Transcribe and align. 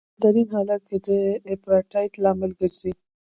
په 0.03 0.07
بدترین 0.27 0.47
حالت 0.53 0.81
کې 0.89 0.97
د 1.07 1.09
اپارټایډ 1.53 2.11
لامل 2.23 2.51
ګرځي. 2.59 2.93